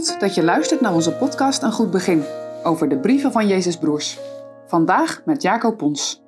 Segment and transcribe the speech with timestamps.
[0.00, 2.24] Dat je luistert naar onze podcast Een Goed Begin
[2.62, 4.18] over de brieven van Jezus Broers.
[4.66, 6.22] Vandaag met Jacob Pons.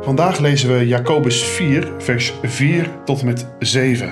[0.00, 4.08] Vandaag lezen we Jacobus 4, vers 4 tot en met 7.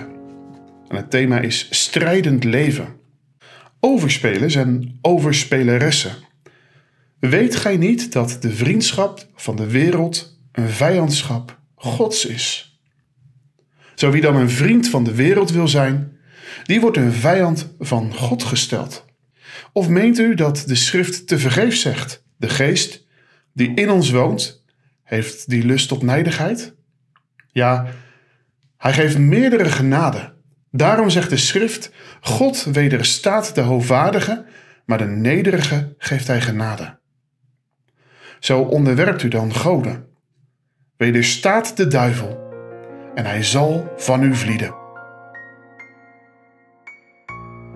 [0.88, 2.96] En het thema is strijdend leven.
[3.80, 6.12] Overspelers en overspeleressen.
[7.20, 12.73] Weet gij niet dat de vriendschap van de wereld een vijandschap Gods is?
[14.04, 16.18] Zo wie dan een vriend van de wereld wil zijn,
[16.62, 19.04] die wordt een vijand van God gesteld.
[19.72, 23.06] Of meent u dat de schrift te vergeefs zegt, de geest
[23.52, 24.64] die in ons woont,
[25.02, 26.74] heeft die lust tot nijdigheid?
[27.52, 27.86] Ja,
[28.76, 30.34] hij geeft meerdere genade.
[30.70, 34.44] Daarom zegt de schrift, God wederstaat de hoogvaardige,
[34.86, 36.98] maar de nederige geeft hij genade.
[38.40, 40.06] Zo onderwerpt u dan goden.
[40.96, 42.43] Wederstaat de duivel
[43.14, 44.74] en hij zal van u vlieden.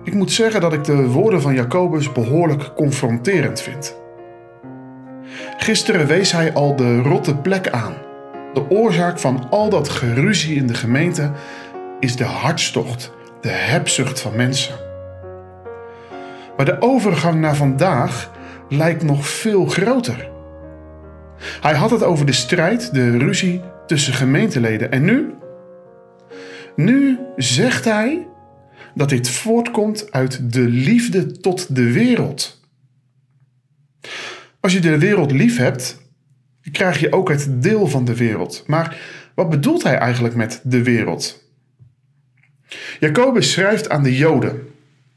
[0.03, 3.97] Ik moet zeggen dat ik de woorden van Jacobus behoorlijk confronterend vind.
[5.57, 7.93] Gisteren wees hij al de rotte plek aan.
[8.53, 11.31] De oorzaak van al dat geruzie in de gemeente
[11.99, 14.75] is de hartstocht, de hebzucht van mensen.
[16.57, 18.31] Maar de overgang naar vandaag
[18.69, 20.29] lijkt nog veel groter.
[21.61, 24.91] Hij had het over de strijd, de ruzie tussen gemeenteleden.
[24.91, 25.33] En nu?
[26.75, 28.27] Nu zegt hij
[28.95, 32.61] dat dit voortkomt uit de liefde tot de wereld.
[34.59, 36.01] Als je de wereld lief hebt,
[36.71, 38.63] krijg je ook het deel van de wereld.
[38.67, 38.97] Maar
[39.35, 41.43] wat bedoelt hij eigenlijk met de wereld?
[42.99, 44.67] Jacobus schrijft aan de Joden,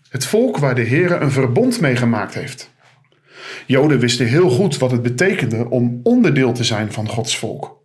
[0.09, 2.71] het volk waar de Heer een verbond mee gemaakt heeft.
[3.67, 7.82] Joden wisten heel goed wat het betekende om onderdeel te zijn van Gods volk.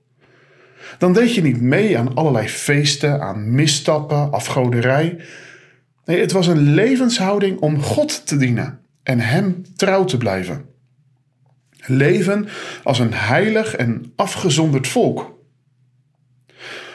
[0.97, 5.17] Dan deed je niet mee aan allerlei feesten, aan misstappen, afgoderij.
[6.05, 10.65] Nee, het was een levenshouding om God te dienen en Hem trouw te blijven.
[11.85, 12.47] Leven
[12.83, 15.35] als een heilig en afgezonderd volk.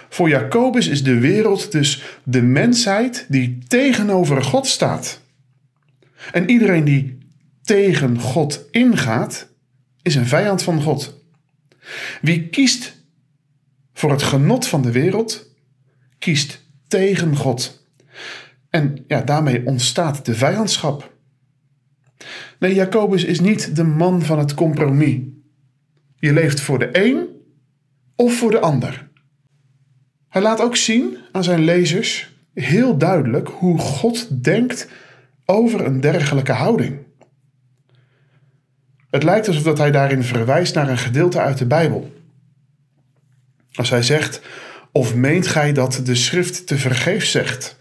[0.09, 5.21] Voor Jacobus is de wereld dus de mensheid die tegenover God staat.
[6.33, 7.19] En iedereen die
[7.63, 9.49] tegen God ingaat,
[10.03, 11.21] is een vijand van God.
[12.21, 13.02] Wie kiest
[13.93, 15.51] voor het genot van de wereld,
[16.19, 17.87] kiest tegen God.
[18.71, 21.13] En ja, daarmee ontstaat de vijandschap.
[22.59, 25.21] Nee, Jacobus is niet de man van het compromis.
[26.17, 27.29] Je leeft voor de een
[28.17, 29.11] of voor de ander.
[30.29, 34.89] Hij laat ook zien aan zijn lezers heel duidelijk hoe God denkt
[35.45, 36.99] over een dergelijke houding.
[39.11, 42.22] Het lijkt alsof dat hij daarin verwijst naar een gedeelte uit de Bijbel.
[43.75, 44.41] Als hij zegt,
[44.93, 47.81] of meent gij dat de schrift te vergeefs zegt?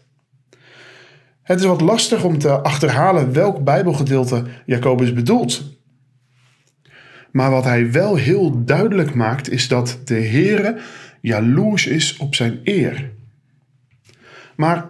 [1.42, 5.64] Het is wat lastig om te achterhalen welk Bijbelgedeelte Jacobus bedoelt.
[7.32, 10.80] Maar wat hij wel heel duidelijk maakt is dat de Heere
[11.22, 13.12] jaloers is op zijn eer.
[14.56, 14.90] Maar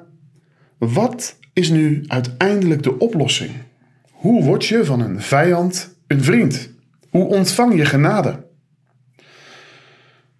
[0.78, 3.51] wat is nu uiteindelijk de oplossing?
[4.11, 6.69] Hoe word je van een vijand een vriend?
[7.09, 8.50] Hoe ontvang je genade?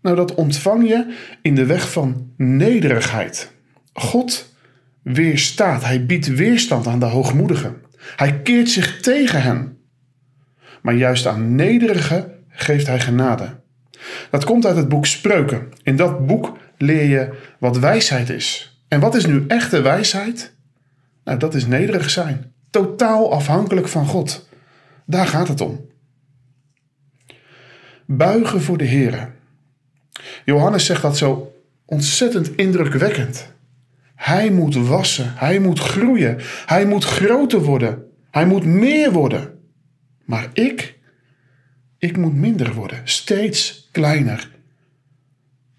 [0.02, 3.52] Nou, dat ontvang je in de weg van nederigheid.
[3.94, 4.56] God
[5.02, 7.82] weerstaat, hij biedt weerstand aan de hoogmoedigen.
[8.16, 9.78] Hij keert zich tegen hen.
[10.82, 13.60] Maar juist aan nederigen geeft hij genade.
[14.30, 15.70] Dat komt uit het boek Spreuken.
[15.84, 18.76] In dat boek leer je wat wijsheid is.
[18.88, 20.56] En wat is nu echte wijsheid?
[21.24, 22.54] Nou, dat is nederig zijn.
[22.70, 24.50] Totaal afhankelijk van God.
[25.06, 25.90] Daar gaat het om.
[28.06, 29.34] Buigen voor de Heer.
[30.46, 31.54] Johannes zegt dat zo
[31.86, 33.54] ontzettend indrukwekkend.
[34.16, 39.60] Hij moet wassen, hij moet groeien, hij moet groter worden, hij moet meer worden.
[40.26, 41.00] Maar ik,
[41.98, 44.50] ik moet minder worden, steeds kleiner.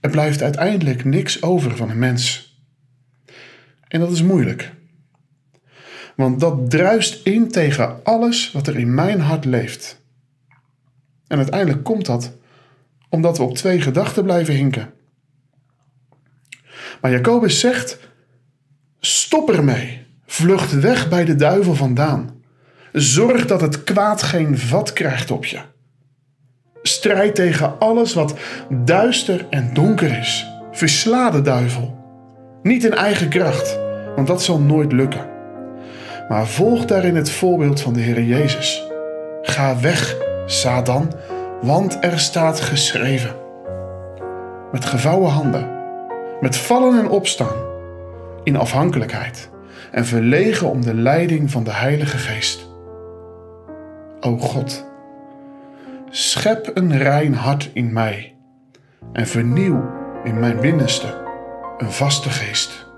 [0.01, 2.53] Er blijft uiteindelijk niks over van een mens.
[3.89, 4.73] En dat is moeilijk.
[6.17, 10.01] Want dat druist in tegen alles wat er in mijn hart leeft.
[11.27, 12.37] En uiteindelijk komt dat
[13.13, 14.93] omdat we op twee gedachten blijven hinken.
[17.01, 17.99] Maar Jacobus zegt:
[19.01, 20.07] stop ermee.
[20.27, 22.31] Vlucht weg bij de duivel vandaan.
[22.93, 25.61] Zorg dat het kwaad geen vat krijgt op je.
[26.83, 28.35] Strijd tegen alles wat
[28.85, 30.47] duister en donker is.
[30.71, 31.99] Versla de duivel.
[32.63, 33.79] Niet in eigen kracht,
[34.17, 35.27] want dat zal nooit lukken.
[36.29, 38.83] Maar volg daarin het voorbeeld van de Heer Jezus.
[39.43, 40.17] Ga weg,
[40.47, 41.13] Satan
[41.63, 43.35] want er staat geschreven.
[44.73, 45.71] Met gevouwen handen,
[46.41, 47.71] met vallen en opstaan,
[48.45, 49.51] in afhankelijkheid
[49.91, 52.71] en verlegen om de leiding van de Heilige Geest.
[54.21, 54.87] O God,
[56.11, 58.35] schep een rein hart in mij
[59.13, 59.91] en vernieuw
[60.25, 61.21] in mijn binnenste
[61.79, 62.92] een vaste geest.